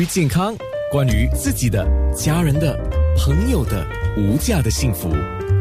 [0.00, 0.56] 于健康，
[0.90, 1.86] 关于自己的、
[2.16, 2.74] 家人的、
[3.18, 5.10] 朋友的无价的幸福，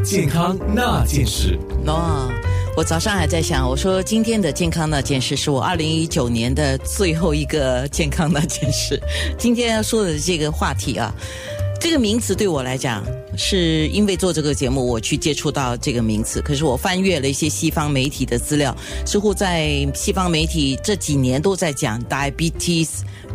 [0.01, 1.59] 健康那件事。
[1.85, 2.31] 哦，
[2.77, 8.97] 我早上还在想，我说今天的健康那件事是我二零一九年的最后一个健康那件事。
[9.37, 11.13] 今天要说的这个话题啊，
[11.79, 13.03] 这个名词对我来讲，
[13.37, 16.41] 是因为做这个节目我去接触到这个名词。
[16.41, 18.75] 可是我翻阅了一些西方媒体的资料，
[19.05, 22.89] 似乎在西方媒体这几年都在讲 diabetes。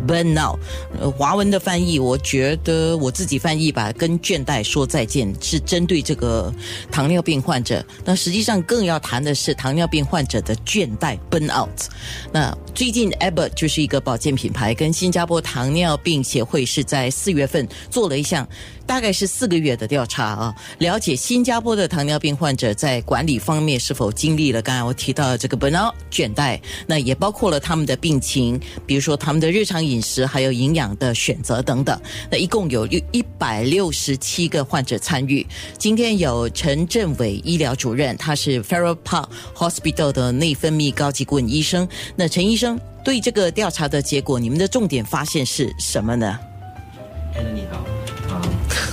[0.07, 0.58] Burnout，
[1.00, 6.53] 呃，华文的翻译，我觉得我自己翻译吧，跟倦怠说再见，是针对这个
[6.90, 7.82] 糖尿病患者。
[8.04, 11.86] 那实际上更要谈的是糖尿病患者的倦怠 Burnout。
[12.32, 18.48] 那最近 Abbott 就是一个保健品牌，跟新加坡糖尿病协会是在四月份做了一项。
[18.86, 31.98] 大概是四个月的调查啊，了解新加坡的糖尿病患者在管理方面是否经历了刚才我提到的这个 burnout 倦怠，那也包括了他们的病情，比如说他们的日常饮食，还有营养的选择等等。
[32.30, 35.47] 那一共有一百六十七个患者参与。
[35.78, 41.89] 今天有陈振伟医疗主任，他是 Farrer Park Hospital 的内分泌高级顾问医生。
[42.16, 46.39] 那陈医生对这个调查的结果，你们的重点发现是什么呢？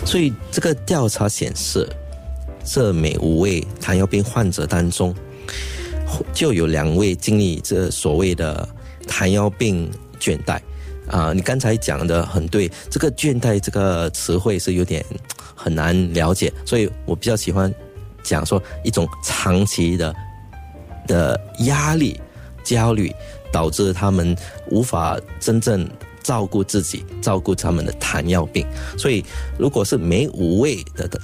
[0.06, 1.88] 所以这个调查显示，
[2.66, 5.16] 这每五位糖尿病患者当中，
[6.34, 8.68] 就有两位经历这所谓的
[9.08, 10.60] 糖尿病倦怠。
[11.08, 15.04] 啊，你刚才讲的很对，这个倦怠这个词汇是有点
[15.56, 17.74] 很难了解，所以我比较喜欢
[18.24, 20.14] 讲说一种长期的
[21.08, 22.20] 的压力、
[22.64, 23.14] 焦虑，
[23.52, 24.36] 导致他们
[24.70, 25.88] 无法真正。
[26.24, 28.66] 照顾自己，照顾他们的糖尿病，
[28.98, 29.24] 所以
[29.58, 31.20] 如果是每五位的的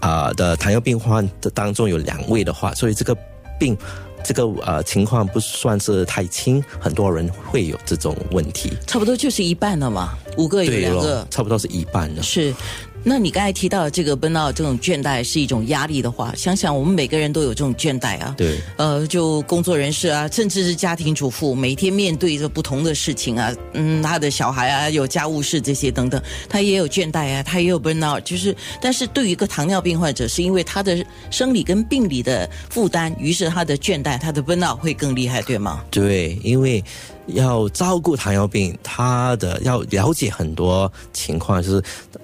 [0.00, 3.16] 啊的糖尿病患的当中有两位的话，所以这个
[3.58, 3.76] 病
[4.24, 12.54] 这个呃情况不算是太轻，很多人会有这种问题，差不多就是一半了嘛，五个有两个，差不多是一半了，是。
[13.02, 18.34] 那你刚才提到这个 burnout 这种倦怠是一种压力的话，想想我们每个人都有这种倦怠啊。
[18.36, 18.58] 对。
[18.76, 28.20] 呃，就工作人士啊，甚至是家庭主妇，每天面对着不同的事情啊，嗯，他的小孩啊，有家务事这些等等，他也有倦怠啊，他也有 burnout。
[28.20, 35.82] 就是，但是对于一个糖尿病患者，是因为他的生理跟病理的负担，于是他的倦怠，他的 burnout 会更厉害，对吗？
[35.90, 36.84] 对，因为。
[37.26, 41.82] 要照顾糖尿病，他的要了解很多情况，就是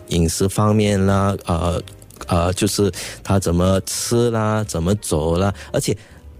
[0.09, 1.83] 饮食方面啦，呃
[2.27, 2.91] 呃，就是
[3.23, 5.97] 他怎么吃啦，怎么走啦，而且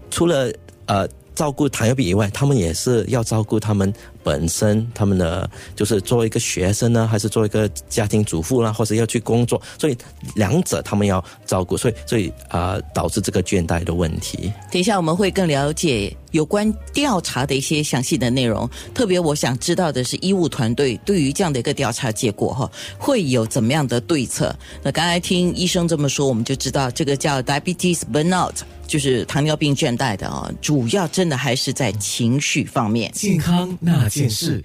[0.09, 0.51] 除了
[0.85, 3.93] 呃照顾糖尿病以外，他们也是要照顾他们。
[4.27, 9.97] 本身他们的就是作为一个学生呢，还是作为一个家庭主妇啦，或者要去工作，所以
[10.35, 14.51] 两者他们要照顾，所以所以啊导致这个倦怠的问题。
[14.69, 24.53] 等一下我们会更了解有关调查的一些详细的内容，特别我想知道的是医务团队对于这样的一个调查结果哈，会有怎么样的对策？
[24.83, 28.55] 那刚才听医生这么说，我们就知道这个叫 diabetes burnout，
[28.87, 33.09] 就是糖尿病倦怠的啊，主要真的还是在情绪方面。
[33.13, 34.09] 健康那。
[34.17, 34.63] 件事。